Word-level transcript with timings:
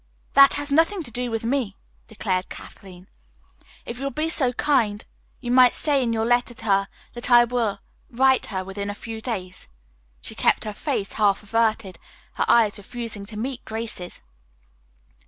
"That 0.33 0.53
has 0.53 0.71
nothing 0.71 1.03
to 1.03 1.11
do 1.11 1.29
with 1.29 1.45
me," 1.45 1.77
declared 2.07 2.49
Kathleen. 2.49 3.07
"If 3.85 3.99
you 3.99 4.05
will 4.05 4.09
be 4.09 4.29
so 4.29 4.51
kind, 4.53 5.05
you 5.41 5.51
might 5.51 5.75
say 5.75 6.01
in 6.01 6.11
your 6.11 6.25
letter 6.25 6.55
to 6.55 6.65
her 6.65 6.87
that 7.13 7.29
I 7.29 7.43
will 7.43 7.81
write 8.09 8.47
her 8.47 8.63
within 8.65 8.89
a 8.89 8.95
few 8.95 9.21
days." 9.21 9.67
She 10.19 10.33
kept 10.33 10.63
her 10.63 10.73
face 10.73 11.13
half 11.13 11.43
averted, 11.43 11.99
her 12.33 12.45
eyes 12.47 12.79
refusing 12.79 13.27
to 13.27 13.37
meet 13.37 13.63
Grace's. 13.63 14.23